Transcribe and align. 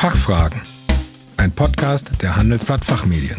Fachfragen. 0.00 0.62
Ein 1.36 1.52
Podcast 1.52 2.10
der 2.22 2.34
Handelsblatt 2.34 2.82
Fachmedien. 2.82 3.36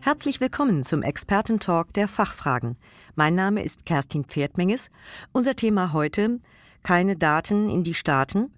Herzlich 0.00 0.40
willkommen 0.40 0.82
zum 0.82 1.02
Expertentalk 1.04 1.94
der 1.94 2.08
Fachfragen. 2.08 2.76
Mein 3.14 3.36
Name 3.36 3.62
ist 3.62 3.86
Kerstin 3.86 4.24
Pferdmenges. 4.24 4.90
Unser 5.30 5.54
Thema 5.54 5.92
heute 5.92 6.40
keine 6.82 7.14
Daten 7.14 7.70
in 7.70 7.84
die 7.84 7.94
Staaten, 7.94 8.52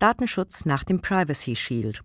Datenschutz 0.00 0.64
nach 0.64 0.82
dem 0.82 1.00
Privacy 1.00 1.54
Shield. 1.54 2.02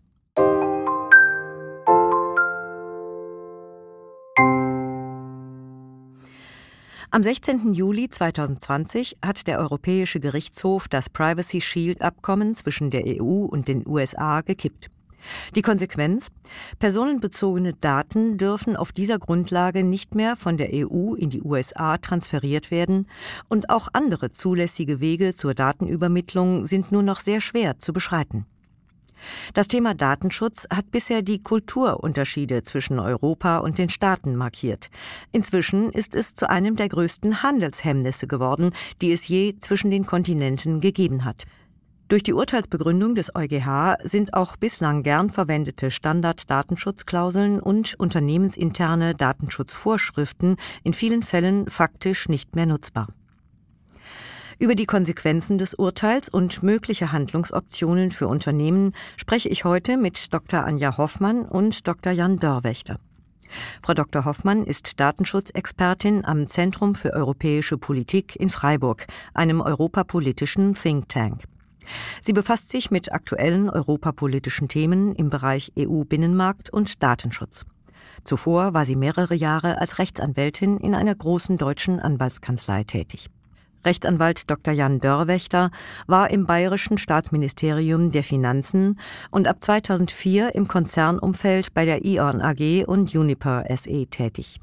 Am 7.15 7.23
16. 7.23 7.73
Juli 7.73 8.09
2020 8.09 9.19
hat 9.25 9.47
der 9.47 9.59
Europäische 9.59 10.19
Gerichtshof 10.19 10.89
das 10.89 11.09
Privacy 11.09 11.61
Shield 11.61 12.01
Abkommen 12.01 12.53
zwischen 12.53 12.91
der 12.91 13.05
EU 13.05 13.45
und 13.45 13.69
den 13.69 13.87
USA 13.87 14.41
gekippt. 14.41 14.91
Die 15.55 15.61
Konsequenz? 15.61 16.27
Personenbezogene 16.77 17.71
Daten 17.71 18.37
dürfen 18.37 18.75
auf 18.75 18.91
dieser 18.91 19.17
Grundlage 19.17 19.85
nicht 19.85 20.13
mehr 20.13 20.35
von 20.35 20.57
der 20.57 20.71
EU 20.73 21.13
in 21.13 21.29
die 21.29 21.41
USA 21.41 21.97
transferiert 21.97 22.69
werden 22.69 23.07
und 23.47 23.69
auch 23.69 23.87
andere 23.93 24.29
zulässige 24.29 24.99
Wege 24.99 25.33
zur 25.33 25.53
Datenübermittlung 25.53 26.65
sind 26.65 26.91
nur 26.91 27.01
noch 27.01 27.21
sehr 27.21 27.39
schwer 27.39 27.79
zu 27.79 27.93
beschreiten. 27.93 28.45
Das 29.53 29.67
Thema 29.67 29.93
Datenschutz 29.93 30.67
hat 30.69 30.91
bisher 30.91 31.21
die 31.21 31.41
Kulturunterschiede 31.41 32.63
zwischen 32.63 32.99
Europa 32.99 33.59
und 33.59 33.77
den 33.77 33.89
Staaten 33.89 34.35
markiert. 34.35 34.89
Inzwischen 35.31 35.91
ist 35.91 36.15
es 36.15 36.35
zu 36.35 36.49
einem 36.49 36.75
der 36.75 36.89
größten 36.89 37.43
Handelshemmnisse 37.43 38.27
geworden, 38.27 38.71
die 39.01 39.11
es 39.11 39.27
je 39.27 39.55
zwischen 39.59 39.91
den 39.91 40.05
Kontinenten 40.05 40.81
gegeben 40.81 41.25
hat. 41.25 41.45
Durch 42.07 42.21
die 42.21 42.33
Urteilsbegründung 42.33 43.15
des 43.15 43.33
EuGH 43.35 43.95
sind 44.03 44.35
auch 44.35 44.57
bislang 44.57 45.01
gern 45.01 45.31
verwendete 45.31 45.89
Standarddatenschutzklauseln 45.89 47.59
und 47.59 47.95
unternehmensinterne 47.95 49.15
Datenschutzvorschriften 49.15 50.57
in 50.83 50.93
vielen 50.93 51.23
Fällen 51.23 51.67
faktisch 51.67 52.29
nicht 52.29 52.55
mehr 52.55 52.67
nutzbar. 52.67 53.07
Über 54.57 54.75
die 54.75 54.85
Konsequenzen 54.85 55.57
des 55.57 55.73
Urteils 55.73 56.29
und 56.29 56.63
mögliche 56.63 57.11
Handlungsoptionen 57.11 58.11
für 58.11 58.27
Unternehmen 58.27 58.93
spreche 59.17 59.49
ich 59.49 59.65
heute 59.65 59.97
mit 59.97 60.33
Dr. 60.33 60.63
Anja 60.63 60.97
Hoffmann 60.97 61.43
und 61.45 61.87
Dr. 61.87 62.13
Jan 62.13 62.39
Dörrwächter. 62.39 62.97
Frau 63.81 63.93
Dr. 63.93 64.23
Hoffmann 64.25 64.63
ist 64.63 64.99
Datenschutzexpertin 64.99 66.25
am 66.25 66.47
Zentrum 66.47 66.95
für 66.95 67.13
europäische 67.13 67.77
Politik 67.77 68.35
in 68.37 68.49
Freiburg, 68.49 69.05
einem 69.33 69.61
europapolitischen 69.61 70.73
Think 70.73 71.09
Tank. 71.09 71.43
Sie 72.21 72.33
befasst 72.33 72.69
sich 72.69 72.89
mit 72.89 73.11
aktuellen 73.11 73.69
europapolitischen 73.69 74.69
Themen 74.69 75.13
im 75.15 75.29
Bereich 75.29 75.73
EU-Binnenmarkt 75.77 76.71
und 76.71 77.03
Datenschutz. 77.03 77.65
Zuvor 78.23 78.73
war 78.73 78.85
sie 78.85 78.95
mehrere 78.95 79.35
Jahre 79.35 79.79
als 79.79 79.99
Rechtsanwältin 79.99 80.77
in 80.77 80.95
einer 80.95 81.13
großen 81.13 81.57
deutschen 81.57 81.99
Anwaltskanzlei 81.99 82.83
tätig. 82.83 83.29
Rechtsanwalt 83.85 84.49
Dr. 84.49 84.73
Jan 84.73 84.99
Dörrwächter 84.99 85.69
war 86.07 86.31
im 86.31 86.45
Bayerischen 86.45 86.97
Staatsministerium 86.97 88.11
der 88.11 88.23
Finanzen 88.23 88.99
und 89.31 89.47
ab 89.47 89.63
2004 89.63 90.55
im 90.55 90.67
Konzernumfeld 90.67 91.73
bei 91.73 91.85
der 91.85 92.03
Ion 92.03 92.41
AG 92.41 92.85
und 92.85 93.13
Uniper 93.15 93.63
SE 93.75 94.07
tätig. 94.07 94.59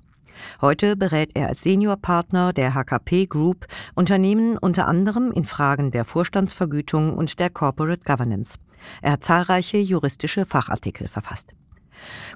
Heute 0.61 0.97
berät 0.97 1.31
er 1.35 1.49
als 1.49 1.63
Seniorpartner 1.63 2.53
der 2.53 2.75
HKP 2.75 3.27
Group 3.27 3.67
Unternehmen 3.95 4.59
unter 4.59 4.89
anderem 4.89 5.31
in 5.31 5.45
Fragen 5.45 5.91
der 5.91 6.05
Vorstandsvergütung 6.05 7.15
und 7.15 7.39
der 7.39 7.51
Corporate 7.51 8.03
Governance. 8.05 8.59
Er 9.03 9.13
hat 9.13 9.25
zahlreiche 9.25 9.79
juristische 9.79 10.45
Fachartikel 10.45 11.07
verfasst. 11.07 11.55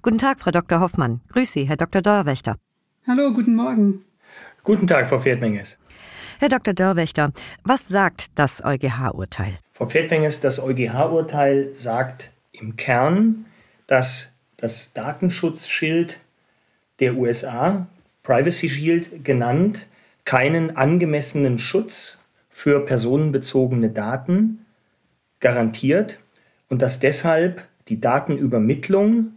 Guten 0.03 0.19
Tag, 0.19 0.41
Frau 0.41 0.53
Dr. 0.53 0.81
Hoffmann. 0.81 1.21
Grüß 1.33 1.51
Sie, 1.51 1.65
Herr 1.65 1.77
Dr. 1.77 2.03
Dörrwächter. 2.03 2.57
Hallo, 3.09 3.33
guten 3.33 3.57
Morgen. 3.57 4.05
Guten 4.63 4.87
Tag, 4.87 5.09
Frau 5.09 5.19
Pferdmenges. 5.19 5.79
Herr 6.39 6.51
Dr. 6.51 6.75
Dörrwächter, 6.75 7.33
was 7.65 7.89
sagt 7.89 8.27
das 8.35 8.63
EuGH-Urteil? 8.63 9.55
Frau 9.73 9.87
Pferdmenges, 9.87 10.41
das 10.41 10.63
EuGH-Urteil 10.63 11.75
sagt 11.75 12.31
im 12.53 12.77
Kern, 12.77 13.47
dass 13.87 14.33
das 14.59 14.93
Datenschutzschild 14.93 16.21
der 17.01 17.15
USA 17.15 17.87
Privacy 18.23 18.69
Shield 18.69 19.25
genannt, 19.25 19.87
keinen 20.25 20.77
angemessenen 20.77 21.59
Schutz 21.59 22.19
für 22.51 22.85
personenbezogene 22.85 23.89
Daten 23.89 24.67
garantiert 25.41 26.19
und 26.69 26.83
dass 26.83 27.01
deshalb 27.01 27.65
die 27.89 28.01
Datenübermittlung, 28.01 29.33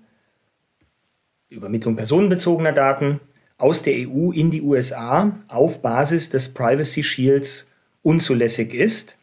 Übermittlung 1.49 1.95
personenbezogener 1.95 2.73
Daten 2.73 3.21
aus 3.59 3.83
der 3.83 3.93
EU 3.93 4.31
in 4.31 4.49
die 4.49 4.61
USA 4.61 5.37
auf 5.47 5.81
Basis 5.81 6.29
des 6.29 6.53
Privacy 6.53 7.03
Shields 7.03 7.67
unzulässig 8.01 8.73
ist. 8.73 9.17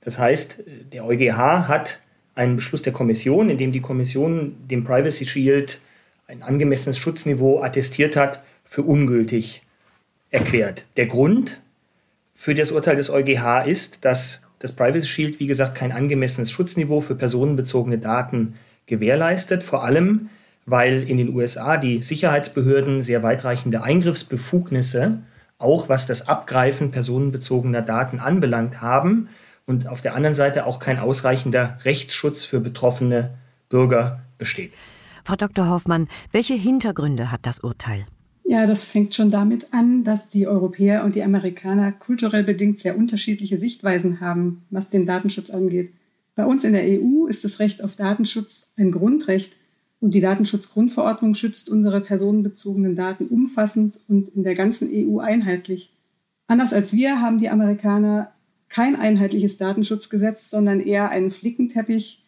Das 0.00 0.18
heißt, 0.18 0.62
der 0.92 1.04
EuGH 1.04 1.68
hat 1.68 2.00
einen 2.34 2.56
Beschluss 2.56 2.82
der 2.82 2.92
Kommission, 2.92 3.50
in 3.50 3.58
dem 3.58 3.72
die 3.72 3.80
Kommission 3.80 4.56
dem 4.68 4.84
Privacy 4.84 5.26
Shield 5.26 5.80
ein 6.26 6.42
angemessenes 6.42 6.96
Schutzniveau 6.96 7.60
attestiert 7.60 8.16
hat, 8.16 8.42
für 8.64 8.82
ungültig 8.82 9.62
erklärt. 10.30 10.86
Der 10.96 11.06
Grund 11.06 11.60
für 12.34 12.54
das 12.54 12.72
Urteil 12.72 12.96
des 12.96 13.10
EuGH 13.10 13.66
ist, 13.66 14.04
dass 14.04 14.42
das 14.60 14.72
Privacy 14.72 15.08
Shield, 15.08 15.40
wie 15.40 15.46
gesagt, 15.46 15.74
kein 15.74 15.92
angemessenes 15.92 16.50
Schutzniveau 16.50 17.00
für 17.00 17.16
personenbezogene 17.16 17.98
Daten 17.98 18.54
gewährleistet, 18.86 19.62
vor 19.62 19.84
allem 19.84 20.30
weil 20.66 21.02
in 21.08 21.16
den 21.16 21.34
USA 21.34 21.76
die 21.76 22.02
Sicherheitsbehörden 22.02 23.02
sehr 23.02 23.22
weitreichende 23.22 23.82
Eingriffsbefugnisse, 23.82 25.18
auch 25.58 25.88
was 25.88 26.06
das 26.06 26.28
Abgreifen 26.28 26.90
personenbezogener 26.90 27.82
Daten 27.82 28.18
anbelangt, 28.20 28.80
haben 28.80 29.28
und 29.66 29.86
auf 29.86 30.00
der 30.00 30.14
anderen 30.14 30.34
Seite 30.34 30.66
auch 30.66 30.78
kein 30.78 30.98
ausreichender 30.98 31.78
Rechtsschutz 31.84 32.44
für 32.44 32.60
betroffene 32.60 33.34
Bürger 33.68 34.20
besteht. 34.38 34.72
Frau 35.24 35.36
Dr. 35.36 35.68
Hoffmann, 35.68 36.08
welche 36.32 36.54
Hintergründe 36.54 37.30
hat 37.30 37.40
das 37.46 37.60
Urteil? 37.60 38.06
Ja, 38.44 38.66
das 38.66 38.84
fängt 38.84 39.14
schon 39.14 39.30
damit 39.30 39.72
an, 39.72 40.04
dass 40.04 40.28
die 40.28 40.46
Europäer 40.46 41.04
und 41.04 41.14
die 41.14 41.22
Amerikaner 41.22 41.92
kulturell 41.92 42.42
bedingt 42.42 42.78
sehr 42.80 42.98
unterschiedliche 42.98 43.56
Sichtweisen 43.56 44.20
haben, 44.20 44.64
was 44.68 44.90
den 44.90 45.06
Datenschutz 45.06 45.50
angeht. 45.50 45.92
Bei 46.34 46.44
uns 46.44 46.64
in 46.64 46.72
der 46.72 46.82
EU 46.82 47.26
ist 47.26 47.44
das 47.44 47.60
Recht 47.60 47.84
auf 47.84 47.94
Datenschutz 47.94 48.70
ein 48.76 48.90
Grundrecht 48.90 49.56
und 50.02 50.14
die 50.14 50.20
Datenschutzgrundverordnung 50.20 51.34
schützt 51.34 51.70
unsere 51.70 52.00
personenbezogenen 52.00 52.96
Daten 52.96 53.28
umfassend 53.28 54.00
und 54.08 54.30
in 54.30 54.42
der 54.42 54.56
ganzen 54.56 54.88
EU 54.92 55.20
einheitlich. 55.20 55.94
Anders 56.48 56.72
als 56.72 56.92
wir 56.92 57.22
haben 57.22 57.38
die 57.38 57.48
Amerikaner 57.48 58.32
kein 58.68 58.96
einheitliches 58.96 59.58
Datenschutzgesetz, 59.58 60.50
sondern 60.50 60.80
eher 60.80 61.10
einen 61.10 61.30
Flickenteppich 61.30 62.24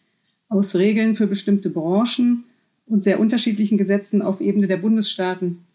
aus 0.47 0.75
Regeln 0.75 1.17
für 1.17 1.27
bestimmte 1.27 1.69
Branchen 1.69 2.45
und 2.85 3.03
sehr 3.03 3.19
unterschiedlichen 3.19 3.77
Gesetzen 3.77 4.21
auf 4.21 4.39
Ebene 4.39 4.67
der 4.67 4.77
Bundesstaaten. 4.77 5.65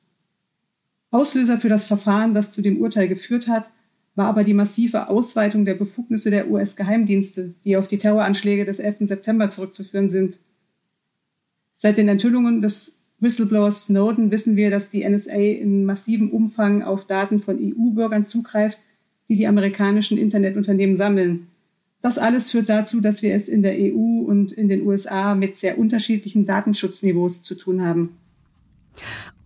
Auslöser 1.10 1.58
für 1.58 1.68
das 1.68 1.84
Verfahren, 1.84 2.32
das 2.32 2.52
zu 2.52 2.62
dem 2.62 2.80
Urteil 2.80 3.08
geführt 3.08 3.46
hat, 3.46 3.68
war 4.14 4.28
aber 4.28 4.42
die 4.42 4.54
massive 4.54 5.10
Ausweitung 5.10 5.66
der 5.66 5.74
Befugnisse 5.74 6.30
der 6.30 6.50
US-Geheimdienste, 6.50 7.52
die 7.64 7.76
auf 7.76 7.88
die 7.88 7.98
Terroranschläge 7.98 8.64
des 8.64 8.78
11. 8.78 9.00
September 9.00 9.50
zurückzuführen 9.50 10.08
sind. 10.08 10.38
Seit 11.82 11.96
den 11.96 12.08
Enthüllungen 12.08 12.60
des 12.60 12.98
Whistleblowers 13.20 13.84
Snowden 13.84 14.30
wissen 14.30 14.54
wir, 14.54 14.68
dass 14.68 14.90
die 14.90 15.08
NSA 15.08 15.32
in 15.32 15.86
massivem 15.86 16.28
Umfang 16.30 16.82
auf 16.82 17.06
Daten 17.06 17.40
von 17.40 17.56
EU-Bürgern 17.58 18.26
zugreift, 18.26 18.78
die 19.30 19.36
die 19.36 19.46
amerikanischen 19.46 20.18
Internetunternehmen 20.18 20.94
sammeln. 20.94 21.46
Das 22.02 22.18
alles 22.18 22.50
führt 22.50 22.68
dazu, 22.68 23.00
dass 23.00 23.22
wir 23.22 23.34
es 23.34 23.48
in 23.48 23.62
der 23.62 23.76
EU 23.78 24.26
und 24.26 24.52
in 24.52 24.68
den 24.68 24.86
USA 24.86 25.34
mit 25.34 25.56
sehr 25.56 25.78
unterschiedlichen 25.78 26.44
Datenschutzniveaus 26.44 27.40
zu 27.40 27.54
tun 27.54 27.80
haben. 27.80 28.10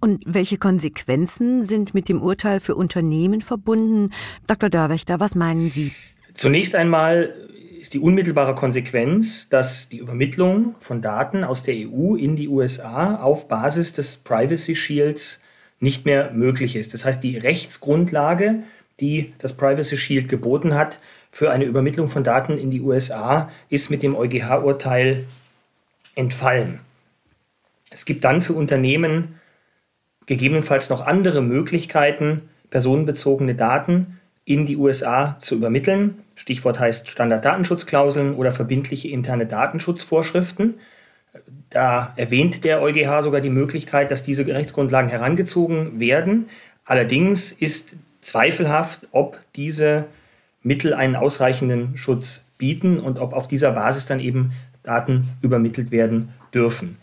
Und 0.00 0.24
welche 0.26 0.58
Konsequenzen 0.58 1.64
sind 1.64 1.94
mit 1.94 2.08
dem 2.08 2.20
Urteil 2.20 2.58
für 2.58 2.74
Unternehmen 2.74 3.42
verbunden? 3.42 4.10
Dr. 4.48 4.70
Dörwächter, 4.70 5.20
was 5.20 5.36
meinen 5.36 5.70
Sie? 5.70 5.92
Zunächst 6.34 6.74
einmal 6.74 7.32
ist 7.84 7.92
die 7.92 7.98
unmittelbare 7.98 8.54
Konsequenz, 8.54 9.50
dass 9.50 9.90
die 9.90 9.98
Übermittlung 9.98 10.74
von 10.80 11.02
Daten 11.02 11.44
aus 11.44 11.64
der 11.64 11.74
EU 11.74 12.14
in 12.14 12.34
die 12.34 12.48
USA 12.48 13.16
auf 13.16 13.46
Basis 13.46 13.92
des 13.92 14.16
Privacy 14.16 14.74
Shields 14.74 15.42
nicht 15.80 16.06
mehr 16.06 16.30
möglich 16.32 16.76
ist. 16.76 16.94
Das 16.94 17.04
heißt, 17.04 17.22
die 17.22 17.36
Rechtsgrundlage, 17.36 18.62
die 19.00 19.34
das 19.36 19.54
Privacy 19.54 19.98
Shield 19.98 20.30
geboten 20.30 20.74
hat 20.74 20.98
für 21.30 21.50
eine 21.50 21.66
Übermittlung 21.66 22.08
von 22.08 22.24
Daten 22.24 22.56
in 22.56 22.70
die 22.70 22.80
USA, 22.80 23.50
ist 23.68 23.90
mit 23.90 24.02
dem 24.02 24.16
EuGH-Urteil 24.16 25.26
entfallen. 26.14 26.80
Es 27.90 28.06
gibt 28.06 28.24
dann 28.24 28.40
für 28.40 28.54
Unternehmen 28.54 29.38
gegebenenfalls 30.24 30.88
noch 30.88 31.02
andere 31.02 31.42
Möglichkeiten, 31.42 32.48
personenbezogene 32.70 33.54
Daten 33.54 34.20
in 34.44 34.66
die 34.66 34.76
USA 34.76 35.38
zu 35.40 35.56
übermitteln. 35.56 36.22
Stichwort 36.34 36.78
heißt 36.78 37.08
Standarddatenschutzklauseln 37.08 38.34
oder 38.34 38.52
verbindliche 38.52 39.08
interne 39.08 39.46
Datenschutzvorschriften. 39.46 40.74
Da 41.70 42.12
erwähnt 42.16 42.64
der 42.64 42.82
EuGH 42.82 43.22
sogar 43.22 43.40
die 43.40 43.50
Möglichkeit, 43.50 44.10
dass 44.10 44.22
diese 44.22 44.46
Rechtsgrundlagen 44.46 45.10
herangezogen 45.10 45.98
werden. 45.98 46.48
Allerdings 46.84 47.52
ist 47.52 47.96
zweifelhaft, 48.20 49.08
ob 49.12 49.38
diese 49.56 50.04
Mittel 50.62 50.94
einen 50.94 51.16
ausreichenden 51.16 51.96
Schutz 51.96 52.46
bieten 52.58 53.00
und 53.00 53.18
ob 53.18 53.32
auf 53.32 53.48
dieser 53.48 53.72
Basis 53.72 54.06
dann 54.06 54.20
eben 54.20 54.52
Daten 54.82 55.28
übermittelt 55.42 55.90
werden 55.90 56.30
dürfen. 56.52 56.98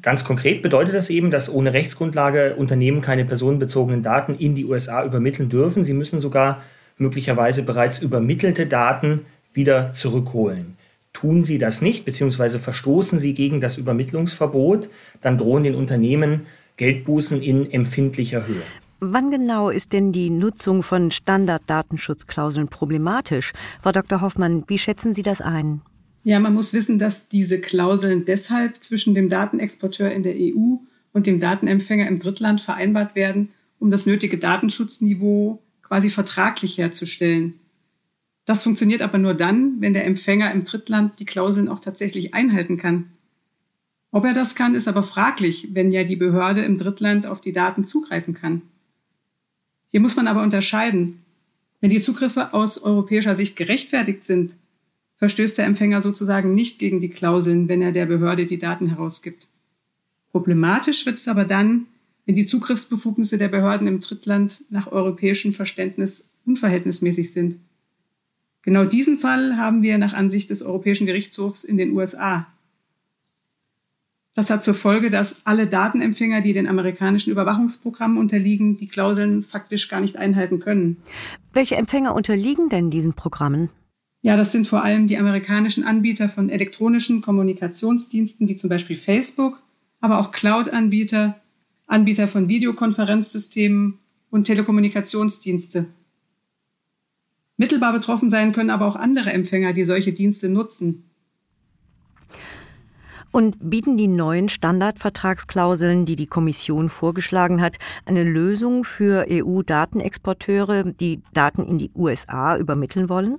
Ganz 0.00 0.24
konkret 0.24 0.62
bedeutet 0.62 0.94
das 0.94 1.10
eben, 1.10 1.30
dass 1.30 1.52
ohne 1.52 1.74
Rechtsgrundlage 1.74 2.56
Unternehmen 2.56 3.02
keine 3.02 3.24
personenbezogenen 3.24 4.02
Daten 4.02 4.34
in 4.34 4.54
die 4.54 4.64
USA 4.64 5.04
übermitteln 5.04 5.50
dürfen. 5.50 5.84
Sie 5.84 5.92
müssen 5.92 6.18
sogar 6.18 6.62
möglicherweise 6.96 7.62
bereits 7.62 7.98
übermittelte 7.98 8.66
Daten 8.66 9.26
wieder 9.52 9.92
zurückholen. 9.92 10.76
Tun 11.12 11.44
sie 11.44 11.58
das 11.58 11.82
nicht, 11.82 12.06
beziehungsweise 12.06 12.58
verstoßen 12.58 13.18
sie 13.18 13.34
gegen 13.34 13.60
das 13.60 13.76
Übermittlungsverbot, 13.76 14.88
dann 15.20 15.36
drohen 15.36 15.64
den 15.64 15.74
Unternehmen 15.74 16.46
Geldbußen 16.78 17.42
in 17.42 17.70
empfindlicher 17.70 18.46
Höhe. 18.46 18.62
Wann 19.00 19.30
genau 19.30 19.68
ist 19.68 19.92
denn 19.92 20.12
die 20.12 20.30
Nutzung 20.30 20.82
von 20.82 21.10
Standarddatenschutzklauseln 21.10 22.68
problematisch? 22.68 23.52
Frau 23.82 23.92
Dr. 23.92 24.20
Hoffmann, 24.20 24.64
wie 24.68 24.78
schätzen 24.78 25.12
Sie 25.12 25.22
das 25.22 25.40
ein? 25.40 25.82
Ja, 26.24 26.38
man 26.38 26.54
muss 26.54 26.72
wissen, 26.72 26.98
dass 26.98 27.28
diese 27.28 27.60
Klauseln 27.60 28.24
deshalb 28.24 28.82
zwischen 28.82 29.14
dem 29.14 29.28
Datenexporteur 29.28 30.12
in 30.12 30.22
der 30.22 30.34
EU 30.36 30.76
und 31.12 31.26
dem 31.26 31.40
Datenempfänger 31.40 32.06
im 32.06 32.20
Drittland 32.20 32.60
vereinbart 32.60 33.16
werden, 33.16 33.50
um 33.78 33.90
das 33.90 34.06
nötige 34.06 34.38
Datenschutzniveau 34.38 35.60
quasi 35.82 36.10
vertraglich 36.10 36.78
herzustellen. 36.78 37.54
Das 38.44 38.62
funktioniert 38.62 39.02
aber 39.02 39.18
nur 39.18 39.34
dann, 39.34 39.80
wenn 39.80 39.94
der 39.94 40.06
Empfänger 40.06 40.52
im 40.52 40.64
Drittland 40.64 41.18
die 41.18 41.24
Klauseln 41.24 41.68
auch 41.68 41.80
tatsächlich 41.80 42.34
einhalten 42.34 42.76
kann. 42.76 43.06
Ob 44.10 44.24
er 44.24 44.34
das 44.34 44.54
kann, 44.54 44.74
ist 44.74 44.88
aber 44.88 45.02
fraglich, 45.02 45.68
wenn 45.72 45.90
ja 45.90 46.04
die 46.04 46.16
Behörde 46.16 46.62
im 46.62 46.78
Drittland 46.78 47.26
auf 47.26 47.40
die 47.40 47.52
Daten 47.52 47.84
zugreifen 47.84 48.34
kann. 48.34 48.62
Hier 49.86 50.00
muss 50.00 50.16
man 50.16 50.28
aber 50.28 50.42
unterscheiden. 50.42 51.22
Wenn 51.80 51.90
die 51.90 52.00
Zugriffe 52.00 52.54
aus 52.54 52.78
europäischer 52.78 53.34
Sicht 53.34 53.56
gerechtfertigt 53.56 54.24
sind, 54.24 54.56
verstößt 55.22 55.56
der 55.56 55.66
Empfänger 55.66 56.02
sozusagen 56.02 56.52
nicht 56.52 56.80
gegen 56.80 56.98
die 56.98 57.08
Klauseln, 57.08 57.68
wenn 57.68 57.80
er 57.80 57.92
der 57.92 58.06
Behörde 58.06 58.44
die 58.44 58.58
Daten 58.58 58.88
herausgibt. 58.88 59.46
Problematisch 60.32 61.06
wird 61.06 61.14
es 61.14 61.28
aber 61.28 61.44
dann, 61.44 61.86
wenn 62.26 62.34
die 62.34 62.44
Zugriffsbefugnisse 62.44 63.38
der 63.38 63.46
Behörden 63.46 63.86
im 63.86 64.00
Drittland 64.00 64.64
nach 64.70 64.90
europäischem 64.90 65.52
Verständnis 65.52 66.32
unverhältnismäßig 66.44 67.30
sind. 67.30 67.58
Genau 68.62 68.84
diesen 68.84 69.16
Fall 69.16 69.56
haben 69.56 69.82
wir 69.82 69.96
nach 69.96 70.12
Ansicht 70.12 70.50
des 70.50 70.60
Europäischen 70.60 71.06
Gerichtshofs 71.06 71.62
in 71.62 71.76
den 71.76 71.92
USA. 71.92 72.48
Das 74.34 74.50
hat 74.50 74.64
zur 74.64 74.74
Folge, 74.74 75.08
dass 75.08 75.46
alle 75.46 75.68
Datenempfänger, 75.68 76.40
die 76.40 76.52
den 76.52 76.66
amerikanischen 76.66 77.30
Überwachungsprogrammen 77.30 78.18
unterliegen, 78.18 78.74
die 78.74 78.88
Klauseln 78.88 79.44
faktisch 79.44 79.88
gar 79.88 80.00
nicht 80.00 80.16
einhalten 80.16 80.58
können. 80.58 80.96
Welche 81.52 81.76
Empfänger 81.76 82.12
unterliegen 82.12 82.70
denn 82.70 82.90
diesen 82.90 83.14
Programmen? 83.14 83.70
Ja, 84.24 84.36
das 84.36 84.52
sind 84.52 84.68
vor 84.68 84.84
allem 84.84 85.08
die 85.08 85.18
amerikanischen 85.18 85.82
Anbieter 85.82 86.28
von 86.28 86.48
elektronischen 86.48 87.22
Kommunikationsdiensten 87.22 88.48
wie 88.48 88.54
zum 88.54 88.70
Beispiel 88.70 88.96
Facebook, 88.96 89.60
aber 90.00 90.20
auch 90.20 90.30
Cloud-Anbieter, 90.30 91.40
Anbieter 91.88 92.28
von 92.28 92.48
Videokonferenzsystemen 92.48 93.98
und 94.30 94.44
Telekommunikationsdienste. 94.44 95.86
Mittelbar 97.56 97.92
betroffen 97.92 98.30
sein 98.30 98.52
können 98.52 98.70
aber 98.70 98.86
auch 98.86 98.96
andere 98.96 99.32
Empfänger, 99.32 99.72
die 99.72 99.84
solche 99.84 100.12
Dienste 100.12 100.48
nutzen. 100.48 101.04
Und 103.32 103.56
bieten 103.58 103.96
die 103.96 104.08
neuen 104.08 104.48
Standardvertragsklauseln, 104.48 106.04
die 106.04 106.16
die 106.16 106.26
Kommission 106.26 106.90
vorgeschlagen 106.90 107.60
hat, 107.60 107.78
eine 108.04 108.22
Lösung 108.22 108.84
für 108.84 109.26
EU-Datenexporteure, 109.28 110.84
die 110.92 111.22
Daten 111.32 111.64
in 111.64 111.78
die 111.78 111.90
USA 111.94 112.56
übermitteln 112.56 113.08
wollen? 113.08 113.38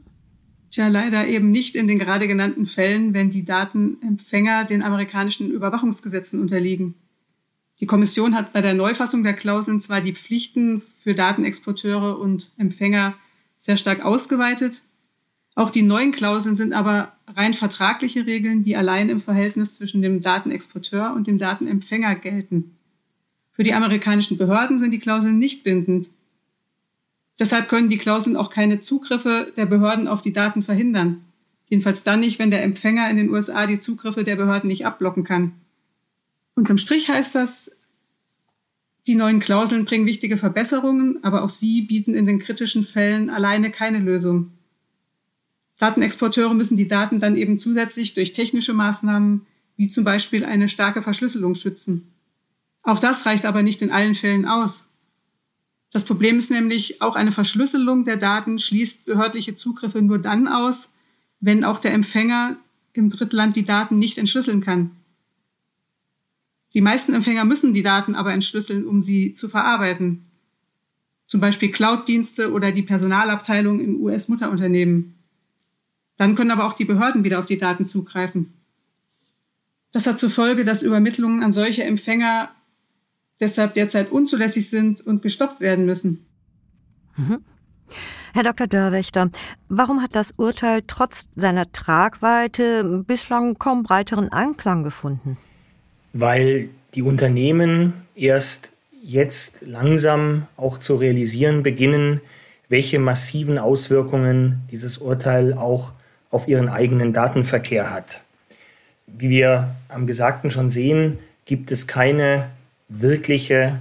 Tja, 0.74 0.88
leider 0.88 1.28
eben 1.28 1.52
nicht 1.52 1.76
in 1.76 1.88
den 1.88 2.00
gerade 2.00 2.28
genannten 2.28 2.66
Fällen, 2.66 3.14
wenn 3.14 3.30
die 3.30 3.46
Datenempfänger 3.46 4.66
den 4.66 4.82
amerikanischen 4.82 5.52
Überwachungsgesetzen 5.52 6.42
unterliegen. 6.42 6.96
Die 7.80 7.86
Kommission 7.86 8.34
hat 8.34 8.54
bei 8.54 8.62
der 8.62 8.74
Neufassung 8.74 9.24
der 9.24 9.36
Klauseln 9.36 9.80
zwar 9.82 10.02
die 10.02 10.16
Pflichten 10.16 10.82
für 11.04 11.14
Datenexporteure 11.14 12.18
und 12.18 12.54
Empfänger 12.58 13.14
sehr 13.56 13.78
stark 13.78 14.04
ausgeweitet, 14.04 14.82
auch 15.54 15.70
die 15.70 15.84
neuen 15.84 16.12
Klauseln 16.12 16.56
sind 16.56 16.74
aber 16.74 17.14
rein 17.36 17.54
vertragliche 17.54 18.26
Regeln, 18.26 18.64
die 18.64 18.76
allein 18.76 19.10
im 19.10 19.22
Verhältnis 19.22 19.76
zwischen 19.76 20.02
dem 20.02 20.22
Datenexporteur 20.22 21.14
und 21.14 21.28
dem 21.28 21.38
Datenempfänger 21.38 22.16
gelten. 22.16 22.76
Für 23.52 23.64
die 23.64 23.76
amerikanischen 23.76 24.40
Behörden 24.40 24.80
sind 24.80 24.90
die 24.90 25.00
Klauseln 25.00 25.38
nicht 25.38 25.64
bindend 25.64 26.10
Deshalb 27.40 27.68
können 27.68 27.90
die 27.90 27.98
Klauseln 27.98 28.36
auch 28.36 28.50
keine 28.50 28.80
Zugriffe 28.80 29.52
der 29.58 29.66
Behörden 29.66 30.08
auf 30.08 30.22
die 30.22 30.34
Daten 30.34 30.62
verhindern. 30.62 31.24
Jedenfalls 31.68 32.04
dann 32.04 32.20
nicht, 32.20 32.40
wenn 32.40 32.52
der 32.52 32.64
Empfänger 32.64 33.10
in 33.10 33.18
den 33.18 33.30
USA 33.30 33.66
die 33.66 33.80
Zugriffe 33.80 34.24
der 34.24 34.36
Behörden 34.36 34.68
nicht 34.68 34.86
abblocken 34.86 35.24
kann. 35.24 35.54
Unterm 36.56 36.78
Strich 36.78 37.10
heißt 37.10 37.34
das, 37.34 37.80
die 39.08 39.16
neuen 39.16 39.40
Klauseln 39.40 39.86
bringen 39.86 40.06
wichtige 40.06 40.38
Verbesserungen, 40.38 41.24
aber 41.24 41.44
auch 41.44 41.50
sie 41.50 41.82
bieten 41.82 42.14
in 42.14 42.26
den 42.26 42.40
kritischen 42.40 42.84
Fällen 42.84 43.30
alleine 43.30 43.72
keine 43.72 44.00
Lösung. 44.00 44.52
Datenexporteure 45.80 46.54
müssen 46.54 46.78
die 46.78 46.88
Daten 46.88 47.20
dann 47.20 47.36
eben 47.36 47.60
zusätzlich 47.60 48.14
durch 48.14 48.34
technische 48.34 48.74
Maßnahmen 48.74 49.46
wie 49.76 49.88
zum 49.88 50.04
Beispiel 50.04 50.46
eine 50.46 50.70
starke 50.70 51.02
Verschlüsselung 51.02 51.56
schützen. 51.56 52.14
Auch 52.84 53.00
das 53.00 53.26
reicht 53.26 53.46
aber 53.46 53.64
nicht 53.64 53.82
in 53.82 53.92
allen 53.92 54.16
Fällen 54.16 54.46
aus. 54.46 54.93
Das 55.94 56.04
Problem 56.06 56.40
ist 56.40 56.50
nämlich, 56.50 57.04
auch 57.04 57.16
eine 57.16 57.32
Verschlüsselung 57.32 58.04
der 58.04 58.18
Daten 58.18 58.58
schließt 58.58 59.06
behördliche 59.06 59.56
Zugriffe 59.56 60.02
nur 60.02 60.18
dann 60.18 60.48
aus, 60.48 60.96
wenn 61.40 61.64
auch 61.64 61.80
der 61.80 61.94
Empfänger 61.94 62.58
im 62.94 63.12
Drittland 63.12 63.56
die 63.56 63.64
Daten 63.64 64.00
nicht 64.00 64.18
entschlüsseln 64.18 64.60
kann. 64.60 64.92
Die 66.74 66.82
meisten 66.82 67.14
Empfänger 67.14 67.46
müssen 67.46 67.74
die 67.74 67.84
Daten 67.84 68.16
aber 68.16 68.34
entschlüsseln, 68.34 68.88
um 68.88 69.04
sie 69.04 69.36
zu 69.36 69.48
verarbeiten. 69.48 70.26
Zum 71.28 71.40
Beispiel 71.40 71.70
Cloud-Dienste 71.70 72.52
oder 72.52 72.72
die 72.72 72.82
Personalabteilung 72.82 73.80
im 73.80 74.02
US-Mutterunternehmen. 74.02 75.14
Dann 76.18 76.34
können 76.34 76.52
aber 76.52 76.66
auch 76.66 76.74
die 76.74 76.86
Behörden 76.86 77.24
wieder 77.24 77.38
auf 77.38 77.46
die 77.46 77.60
Daten 77.60 77.86
zugreifen. 77.86 78.54
Das 79.92 80.08
hat 80.08 80.20
zur 80.20 80.32
Folge, 80.32 80.66
dass 80.66 80.82
Übermittlungen 80.82 81.44
an 81.44 81.54
solche 81.54 81.84
Empfänger 81.84 82.50
deshalb 83.40 83.74
derzeit 83.74 84.12
unzulässig 84.12 84.70
sind 84.70 85.02
und 85.02 85.22
gestoppt 85.22 85.60
werden 85.60 85.86
müssen. 85.86 86.26
Mhm. 87.16 87.40
Herr 88.34 88.44
Dr. 88.44 88.66
Dörrwächter, 88.66 89.30
warum 89.70 90.02
hat 90.02 90.16
das 90.16 90.34
Urteil 90.38 90.82
trotz 90.88 91.30
seiner 91.36 91.72
Tragweite 91.72 93.04
bislang 93.06 93.60
kaum 93.60 93.84
breiteren 93.84 94.32
Anklang 94.32 94.84
gefunden? 94.84 95.38
Weil 96.14 96.70
die 96.96 97.04
Unternehmen 97.04 97.94
erst 98.16 98.72
jetzt 99.04 99.62
langsam 99.62 100.48
auch 100.58 100.80
zu 100.80 100.96
realisieren 100.96 101.62
beginnen, 101.62 102.22
welche 102.70 102.98
massiven 102.98 103.60
Auswirkungen 103.60 104.62
dieses 104.72 104.98
Urteil 104.98 105.54
auch 105.54 105.92
auf 106.32 106.48
ihren 106.48 106.70
eigenen 106.70 107.14
Datenverkehr 107.14 107.92
hat. 107.92 108.22
Wie 109.06 109.30
wir 109.30 109.76
am 109.90 110.08
Gesagten 110.08 110.50
schon 110.50 110.70
sehen, 110.70 111.20
gibt 111.46 111.72
es 111.72 111.86
keine 111.86 112.50
wirkliche 113.02 113.80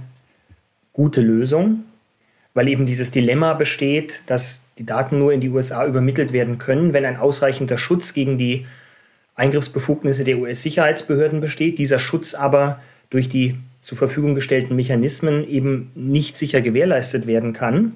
gute 0.91 1.21
Lösung, 1.21 1.83
weil 2.53 2.67
eben 2.67 2.85
dieses 2.85 3.11
Dilemma 3.11 3.53
besteht, 3.53 4.23
dass 4.27 4.61
die 4.77 4.85
Daten 4.85 5.19
nur 5.19 5.33
in 5.33 5.41
die 5.41 5.49
USA 5.49 5.85
übermittelt 5.85 6.33
werden 6.33 6.57
können, 6.57 6.93
wenn 6.93 7.05
ein 7.05 7.17
ausreichender 7.17 7.77
Schutz 7.77 8.13
gegen 8.13 8.37
die 8.37 8.65
Eingriffsbefugnisse 9.35 10.23
der 10.23 10.37
US-Sicherheitsbehörden 10.37 11.41
besteht, 11.41 11.77
dieser 11.77 11.99
Schutz 11.99 12.33
aber 12.33 12.79
durch 13.09 13.29
die 13.29 13.57
zur 13.81 13.97
Verfügung 13.97 14.33
gestellten 14.35 14.75
Mechanismen 14.75 15.47
eben 15.47 15.91
nicht 15.95 16.37
sicher 16.37 16.61
gewährleistet 16.61 17.27
werden 17.27 17.53
kann. 17.53 17.93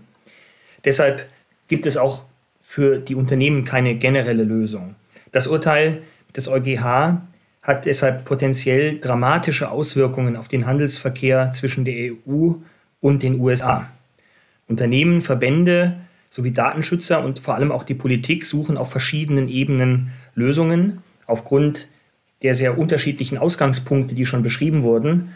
Deshalb 0.83 1.27
gibt 1.67 1.85
es 1.85 1.97
auch 1.97 2.23
für 2.61 2.97
die 2.97 3.15
Unternehmen 3.15 3.65
keine 3.65 3.95
generelle 3.95 4.43
Lösung. 4.43 4.95
Das 5.31 5.47
Urteil 5.47 6.01
des 6.35 6.47
EuGH 6.47 7.21
hat 7.67 7.85
deshalb 7.85 8.23
potenziell 8.23 8.97
dramatische 8.99 9.69
Auswirkungen 9.69 10.37
auf 10.37 10.47
den 10.47 10.65
Handelsverkehr 10.65 11.51
zwischen 11.51 11.83
der 11.83 12.13
EU 12.13 12.53
und 13.01 13.23
den 13.23 13.39
USA. 13.41 13.89
Unternehmen, 14.67 15.21
Verbände 15.21 15.97
sowie 16.29 16.51
Datenschützer 16.51 17.23
und 17.23 17.39
vor 17.39 17.55
allem 17.55 17.71
auch 17.71 17.83
die 17.83 17.93
Politik 17.93 18.45
suchen 18.45 18.77
auf 18.77 18.89
verschiedenen 18.89 19.49
Ebenen 19.49 20.11
Lösungen. 20.33 21.03
Aufgrund 21.25 21.89
der 22.41 22.55
sehr 22.55 22.77
unterschiedlichen 22.77 23.37
Ausgangspunkte, 23.37 24.15
die 24.15 24.25
schon 24.25 24.43
beschrieben 24.43 24.83
wurden, 24.83 25.35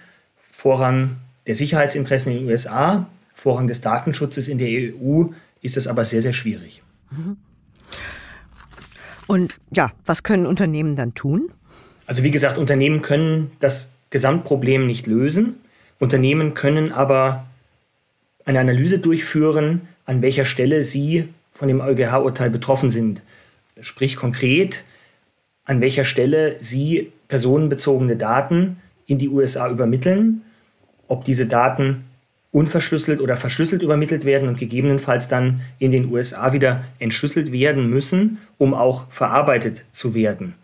Vorrang 0.50 1.18
der 1.48 1.56
Sicherheitsinteressen 1.56 2.32
in 2.32 2.40
den 2.40 2.48
USA, 2.48 3.08
Vorrang 3.36 3.68
des 3.68 3.82
Datenschutzes 3.82 4.48
in 4.48 4.58
der 4.58 4.70
EU, 4.70 5.26
ist 5.62 5.76
es 5.76 5.88
aber 5.88 6.06
sehr, 6.06 6.22
sehr 6.22 6.34
schwierig. 6.34 6.82
Und 9.28 9.60
ja, 9.76 9.92
was 10.06 10.24
können 10.24 10.46
Unternehmen 10.46 10.96
dann 10.96 11.14
tun? 11.14 11.52
Also 12.12 12.24
wie 12.24 12.32
gesagt, 12.32 12.58
Unternehmen 12.58 13.01
können 13.01 13.51
das 13.62 13.94
Gesamtproblem 14.10 14.86
nicht 14.86 15.08
lösen. 15.08 15.56
Unternehmen 15.98 16.56
können 16.56 16.91
aber 16.91 17.46
eine 18.44 18.60
Analyse 18.60 19.00
durchführen, 19.00 19.88
an 20.03 20.22
welcher 20.22 20.44
Stelle 20.44 20.84
sie 20.84 21.30
von 21.53 21.70
dem 21.70 21.80
EuGH-Urteil 21.80 22.50
betroffen 22.50 22.91
sind. 22.91 23.22
Sprich 23.80 24.18
konkret, 24.18 24.84
an 25.63 25.80
welcher 25.80 26.03
Stelle 26.03 26.58
sie 26.60 27.13
personenbezogene 27.30 28.18
Daten 28.18 28.75
in 29.08 29.18
die 29.18 29.30
USA 29.30 29.70
übermitteln, 29.70 30.41
ob 31.08 31.24
diese 31.24 31.46
Daten 31.46 32.03
unverschlüsselt 32.51 33.22
oder 33.22 33.38
verschlüsselt 33.38 33.84
übermittelt 33.84 34.25
werden 34.25 34.50
und 34.50 34.60
gegebenenfalls 34.60 35.30
dann 35.30 35.62
in 35.80 35.91
den 35.91 36.12
USA 36.12 36.51
wieder 36.51 36.84
entschlüsselt 37.00 37.53
werden 37.53 37.89
müssen, 37.89 38.39
um 38.58 38.74
auch 38.74 39.10
verarbeitet 39.10 39.86
zu 39.94 40.13
werden. 40.13 40.56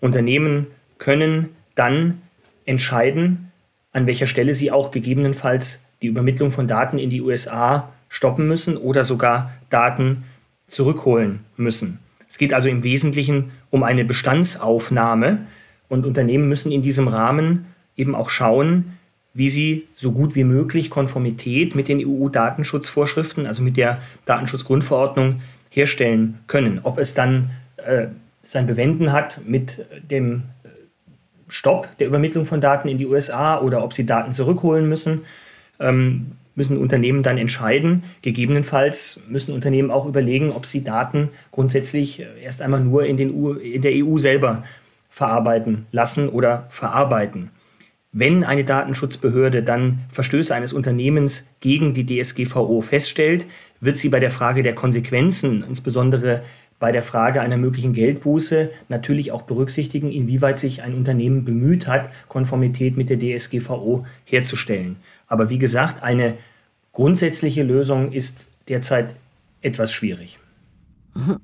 Unternehmen 0.00 0.68
können 0.98 1.50
dann 1.74 2.22
entscheiden, 2.64 3.52
an 3.92 4.06
welcher 4.06 4.26
Stelle 4.26 4.54
sie 4.54 4.70
auch 4.70 4.90
gegebenenfalls 4.90 5.82
die 6.02 6.08
Übermittlung 6.08 6.50
von 6.50 6.68
Daten 6.68 6.98
in 6.98 7.10
die 7.10 7.22
USA 7.22 7.92
stoppen 8.08 8.46
müssen 8.46 8.76
oder 8.76 9.04
sogar 9.04 9.52
Daten 9.70 10.24
zurückholen 10.68 11.40
müssen. 11.56 11.98
Es 12.28 12.38
geht 12.38 12.52
also 12.52 12.68
im 12.68 12.82
Wesentlichen 12.82 13.52
um 13.70 13.82
eine 13.82 14.04
Bestandsaufnahme 14.04 15.46
und 15.88 16.06
Unternehmen 16.06 16.48
müssen 16.48 16.72
in 16.72 16.82
diesem 16.82 17.08
Rahmen 17.08 17.66
eben 17.96 18.14
auch 18.14 18.30
schauen, 18.30 18.96
wie 19.32 19.50
sie 19.50 19.86
so 19.94 20.12
gut 20.12 20.34
wie 20.34 20.44
möglich 20.44 20.90
Konformität 20.90 21.74
mit 21.74 21.88
den 21.88 22.00
EU-Datenschutzvorschriften, 22.04 23.46
also 23.46 23.62
mit 23.62 23.76
der 23.76 24.00
Datenschutzgrundverordnung, 24.24 25.42
herstellen 25.70 26.38
können. 26.46 26.80
Ob 26.82 26.98
es 26.98 27.12
dann 27.14 27.50
äh, 27.76 28.06
sein 28.42 28.66
Bewenden 28.66 29.12
hat 29.12 29.40
mit 29.46 29.84
dem 30.10 30.44
äh, 30.64 30.68
Stopp 31.48 31.96
der 31.98 32.06
Übermittlung 32.06 32.44
von 32.44 32.60
Daten 32.60 32.88
in 32.88 32.98
die 32.98 33.06
USA 33.06 33.60
oder 33.60 33.84
ob 33.84 33.92
sie 33.92 34.06
Daten 34.06 34.32
zurückholen 34.32 34.88
müssen, 34.88 35.22
ähm, 35.80 36.32
müssen 36.54 36.78
Unternehmen 36.78 37.22
dann 37.22 37.38
entscheiden. 37.38 38.04
Gegebenenfalls 38.22 39.20
müssen 39.28 39.54
Unternehmen 39.54 39.90
auch 39.90 40.06
überlegen, 40.06 40.50
ob 40.50 40.66
sie 40.66 40.82
Daten 40.82 41.30
grundsätzlich 41.52 42.20
äh, 42.20 42.42
erst 42.42 42.62
einmal 42.62 42.80
nur 42.80 43.04
in, 43.04 43.16
den 43.16 43.32
U 43.34 43.52
in 43.52 43.82
der 43.82 43.92
EU 43.94 44.18
selber 44.18 44.64
verarbeiten 45.10 45.86
lassen 45.92 46.28
oder 46.28 46.66
verarbeiten. 46.70 47.50
Wenn 48.12 48.44
eine 48.44 48.64
Datenschutzbehörde 48.64 49.62
dann 49.62 50.00
Verstöße 50.10 50.54
eines 50.54 50.72
Unternehmens 50.72 51.48
gegen 51.60 51.92
die 51.92 52.06
DSGVO 52.06 52.80
feststellt, 52.80 53.46
wird 53.80 53.98
sie 53.98 54.08
bei 54.08 54.20
der 54.20 54.30
Frage 54.30 54.62
der 54.62 54.74
Konsequenzen, 54.74 55.62
insbesondere 55.68 56.42
bei 56.78 56.92
der 56.92 57.02
Frage 57.02 57.40
einer 57.40 57.56
möglichen 57.56 57.92
Geldbuße, 57.92 58.70
natürlich 58.88 59.32
auch 59.32 59.42
berücksichtigen, 59.42 60.10
inwieweit 60.10 60.58
sich 60.58 60.82
ein 60.82 60.94
Unternehmen 60.94 61.44
bemüht 61.44 61.86
hat, 61.86 62.10
Konformität 62.28 62.96
mit 62.96 63.08
der 63.08 63.18
DSGVO 63.18 64.06
herzustellen. 64.24 64.96
Aber 65.26 65.48
wie 65.48 65.58
gesagt, 65.58 66.02
eine 66.02 66.34
grundsätzliche 66.92 67.62
Lösung 67.62 68.12
ist 68.12 68.46
derzeit 68.68 69.16
etwas 69.62 69.92
schwierig. 69.92 70.38
Mhm. 71.14 71.38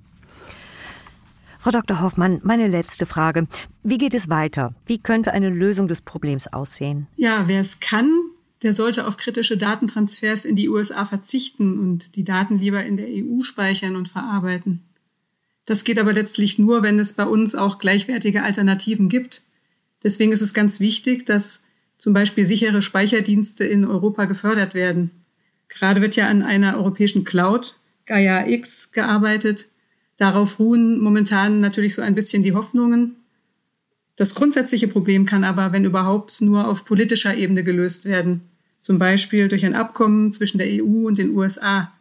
Frau 1.58 1.70
Dr. 1.70 2.00
Hoffmann, 2.00 2.40
meine 2.42 2.66
letzte 2.66 3.06
Frage. 3.06 3.46
Wie 3.84 3.98
geht 3.98 4.14
es 4.14 4.28
weiter? 4.28 4.74
Wie 4.84 4.98
könnte 4.98 5.32
eine 5.32 5.48
Lösung 5.48 5.86
des 5.86 6.02
Problems 6.02 6.52
aussehen? 6.52 7.06
Ja, 7.16 7.44
wer 7.46 7.60
es 7.60 7.78
kann, 7.78 8.10
der 8.62 8.74
sollte 8.74 9.06
auf 9.06 9.16
kritische 9.16 9.56
Datentransfers 9.56 10.44
in 10.44 10.56
die 10.56 10.68
USA 10.68 11.04
verzichten 11.04 11.78
und 11.78 12.16
die 12.16 12.24
Daten 12.24 12.58
lieber 12.58 12.84
in 12.84 12.96
der 12.96 13.06
EU 13.06 13.42
speichern 13.42 13.94
und 13.94 14.08
verarbeiten. 14.08 14.82
Das 15.64 15.85
geht 15.85 15.99
aber 15.99 16.12
letztlich 16.12 16.59
nur, 16.59 16.83
wenn 16.83 16.99
es 16.99 17.12
bei 17.12 17.25
uns 17.25 17.54
auch 17.54 17.78
gleichwertige 17.78 18.42
Alternativen 18.42 19.09
gibt. 19.09 19.42
Deswegen 20.02 20.33
ist 20.33 20.40
es 20.40 20.54
ganz 20.54 20.81
wichtig, 20.81 21.26
dass 21.26 21.64
zum 21.99 22.12
Beispiel 22.12 22.45
sichere 22.45 22.83
Speicherdienste 22.83 23.64
in 23.64 23.85
Europa 23.85 24.25
gefördert 24.25 24.75
werden. 24.75 25.11
Gerade 25.69 26.00
wird 26.00 26.16
ja 26.16 26.28
an 26.28 26.42
einer 26.42 26.76
europäischen 26.76 27.25
Cloud, 27.25 27.76
Gaia 28.07 28.47
X, 28.49 28.90
gearbeitet, 28.90 29.69
Darauf 30.23 30.61
ruhen 30.61 31.00
momentan 31.00 31.59
natürlich 31.59 31.97
so 31.97 32.02
ein 32.02 32.14
bisschen 32.14 32.45
die 32.45 32.54
Hoffnungen. 32.54 33.16
Das 34.14 34.37
grundsätzliche 34.37 34.87
Problem 34.87 35.26
kann 35.26 35.42
aber, 35.42 35.73
wenn 35.73 35.85
überhaupt, 35.85 36.40
nur 36.42 36.69
auf 36.69 36.85
politischer 36.85 37.35
Ebene 37.35 37.64
gelöst 37.64 38.04
werden, 38.04 38.42
zum 38.81 39.00
Beispiel 39.00 39.49
durch 39.49 39.64
ein 39.64 39.75
Abkommen 39.75 40.31
zwischen 40.31 40.59
der 40.59 40.69
EU 40.69 41.09
und 41.09 41.19
den 41.19 41.31
USA. 41.37 41.92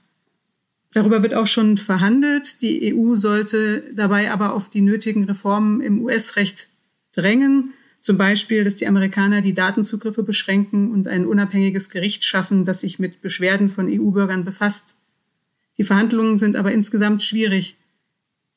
Darüber 0.93 1.23
wird 1.23 1.33
auch 1.33 1.47
schon 1.47 1.77
verhandelt. 1.77 2.61
Die 2.61 2.93
EU 2.93 3.15
sollte 3.15 3.83
dabei 3.95 4.31
aber 4.31 4.53
auf 4.53 4.69
die 4.69 4.81
nötigen 4.81 5.23
Reformen 5.23 5.81
im 5.81 6.03
US-Recht 6.03 6.69
drängen, 7.13 7.73
zum 8.01 8.17
Beispiel, 8.17 8.63
dass 8.63 8.75
die 8.75 8.87
Amerikaner 8.87 9.41
die 9.41 9.53
Datenzugriffe 9.53 10.23
beschränken 10.23 10.91
und 10.91 11.07
ein 11.07 11.25
unabhängiges 11.25 11.89
Gericht 11.89 12.23
schaffen, 12.23 12.65
das 12.65 12.81
sich 12.81 12.97
mit 12.97 13.21
Beschwerden 13.21 13.69
von 13.69 13.87
EU-Bürgern 13.87 14.43
befasst. 14.43 14.95
Die 15.77 15.83
Verhandlungen 15.83 16.37
sind 16.37 16.55
aber 16.55 16.71
insgesamt 16.71 17.21
schwierig. 17.21 17.77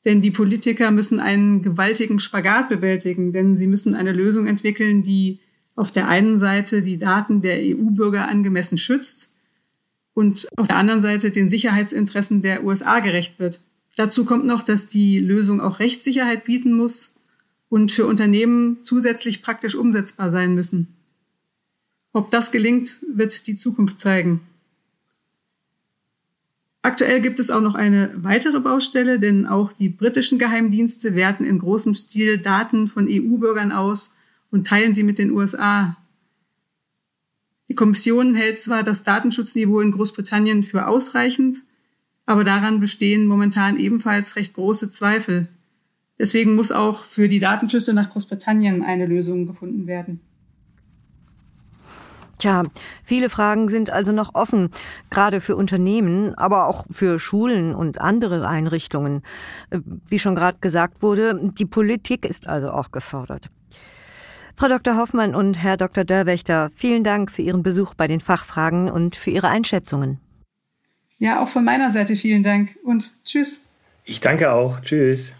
Denn 0.03 0.21
die 0.21 0.31
Politiker 0.31 0.91
müssen 0.91 1.19
einen 1.19 1.61
gewaltigen 1.61 2.19
Spagat 2.19 2.69
bewältigen, 2.69 3.33
denn 3.33 3.55
sie 3.55 3.67
müssen 3.67 3.95
eine 3.95 4.11
Lösung 4.11 4.47
entwickeln, 4.47 5.03
die 5.03 5.39
auf 5.75 5.91
der 5.91 6.07
einen 6.07 6.37
Seite 6.37 6.81
die 6.81 6.97
Daten 6.97 7.41
der 7.41 7.57
EU-Bürger 7.59 8.27
angemessen 8.27 8.77
schützt 8.77 9.34
und 10.15 10.47
auf 10.55 10.67
der 10.67 10.77
anderen 10.77 11.01
Seite 11.01 11.29
den 11.29 11.49
Sicherheitsinteressen 11.49 12.41
der 12.41 12.63
USA 12.63 12.99
gerecht 13.01 13.37
wird. 13.37 13.61
Dazu 13.95 14.25
kommt 14.25 14.45
noch, 14.45 14.63
dass 14.63 14.87
die 14.87 15.19
Lösung 15.19 15.61
auch 15.61 15.79
Rechtssicherheit 15.79 16.45
bieten 16.45 16.73
muss 16.73 17.13
und 17.69 17.91
für 17.91 18.07
Unternehmen 18.07 18.77
zusätzlich 18.81 19.43
praktisch 19.43 19.75
umsetzbar 19.75 20.31
sein 20.31 20.55
müssen. 20.55 20.87
Ob 22.13 22.31
das 22.31 22.51
gelingt, 22.51 22.99
wird 23.13 23.45
die 23.45 23.57
Zukunft 23.57 23.99
zeigen. 23.99 24.41
Aktuell 26.81 27.19
gibt 27.19 27.39
es 27.39 27.49
auch 27.49 27.61
noch 27.61 27.75
eine 27.75 28.11
weitere 28.15 28.59
Baustelle, 28.59 29.19
denn 29.19 29.45
auch 29.45 29.73
die 29.73 29.89
britischen 29.89 30.39
Geheimdienste 30.39 31.15
werten 31.15 31.43
in 31.43 31.59
großem 31.59 31.93
Stil 31.93 32.37
Daten 32.37 32.87
von 32.87 33.07
EU-Bürgern 33.09 33.73
aus 33.73 34.15
und 34.51 34.67
teilen 34.67 34.93
sie 34.93 35.03
mit 35.03 35.17
den 35.17 35.31
USA. 35.31 35.97
Die 37.69 37.75
Kommission 37.75 38.35
hält 38.35 38.59
zwar 38.59 38.83
das 38.83 39.03
Datenschutzniveau 39.03 39.79
in 39.79 39.91
Großbritannien 39.91 40.63
für 40.63 40.87
ausreichend, 40.87 41.59
aber 42.25 42.43
daran 42.43 42.79
bestehen 42.79 43.25
momentan 43.25 43.77
ebenfalls 43.77 44.35
recht 44.35 44.53
große 44.53 44.89
Zweifel. 44.89 45.49
Deswegen 46.17 46.55
muss 46.55 46.71
auch 46.71 47.03
für 47.03 47.27
die 47.27 47.39
Datenschlüsse 47.39 47.93
nach 47.93 48.09
Großbritannien 48.09 48.83
eine 48.83 49.05
Lösung 49.05 49.45
gefunden 49.45 49.87
werden. 49.87 50.21
Tja, 52.37 52.63
viele 53.03 53.29
Fragen 53.29 53.69
sind 53.69 53.89
also 53.89 54.11
noch 54.11 54.35
offen, 54.35 54.69
gerade 55.09 55.39
für 55.39 55.55
Unternehmen, 55.55 56.35
aber 56.35 56.67
auch 56.67 56.85
für 56.91 57.17
Schulen 57.17 57.73
und 57.73 58.01
andere 58.01 58.47
Einrichtungen. 58.47 59.21
Äh, 59.69 59.79
wie 60.07 60.19
schon 60.19 60.35
gerade 60.35 60.57
gesagt 60.59 61.01
wurde, 61.01 61.51
die 61.57 61.65
Politik 61.65 62.25
ist 62.25 62.47
also 62.47 62.71
auch 62.71 62.91
gefordert. 62.91 63.49
Frau 64.57 64.69
Dr. 64.69 64.95
Hoffmann 64.95 65.35
und 65.35 65.61
Herr 65.61 65.75
Dr. 65.75 66.05
Dörrwächter, 66.05 66.71
vielen 66.73 67.03
Dank 67.03 67.29
für 67.29 67.41
Ihren 67.41 67.61
Besuch 67.61 67.93
bei 67.93 68.07
den 68.07 68.21
Fachfragen 68.21 68.89
und 68.89 69.17
für 69.17 69.31
Ihre 69.31 69.49
Einschätzungen. 69.49 70.21
Ja, 71.17 71.43
auch 71.43 71.49
von 71.49 71.65
meiner 71.65 71.91
Seite 71.91 72.15
vielen 72.15 72.41
Dank 72.41 72.77
und 72.83 73.23
tschüss. 73.25 73.65
Ich 74.05 74.21
danke 74.21 74.53
auch. 74.53 74.79
Tschüss. 74.79 75.33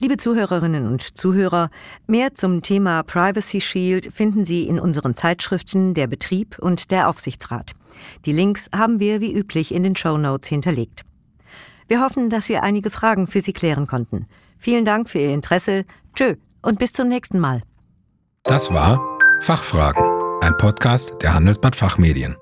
Liebe 0.00 0.18
Zuhörerinnen 0.18 0.86
und 0.86 1.16
Zuhörer, 1.16 1.70
mehr 2.06 2.34
zum 2.34 2.62
Thema 2.62 3.02
Privacy 3.04 3.62
Shield 3.62 4.12
finden 4.12 4.44
Sie 4.44 4.64
in 4.64 4.78
unseren 4.78 5.14
Zeitschriften 5.14 5.94
Der 5.94 6.06
Betrieb 6.06 6.58
und 6.58 6.90
der 6.90 7.08
Aufsichtsrat. 7.08 7.72
Die 8.26 8.32
Links 8.32 8.68
haben 8.74 9.00
wir 9.00 9.22
wie 9.22 9.34
üblich 9.34 9.72
in 9.72 9.82
den 9.82 9.96
Show 9.96 10.18
Notes 10.18 10.48
hinterlegt. 10.48 11.02
Wir 11.88 12.02
hoffen, 12.02 12.28
dass 12.28 12.50
wir 12.50 12.62
einige 12.62 12.90
Fragen 12.90 13.26
für 13.28 13.40
Sie 13.40 13.54
klären 13.54 13.86
konnten. 13.86 14.26
Vielen 14.58 14.84
Dank 14.84 15.08
für 15.08 15.20
Ihr 15.20 15.32
Interesse. 15.32 15.84
Tschö 16.14 16.34
und 16.60 16.78
bis 16.78 16.92
zum 16.92 17.08
nächsten 17.08 17.38
Mal. 17.38 17.62
Das 18.48 18.72
war 18.72 18.98
Fachfragen, 19.42 20.02
ein 20.40 20.56
Podcast 20.56 21.12
der 21.20 21.34
Handelsblatt 21.34 21.76
Fachmedien. 21.76 22.38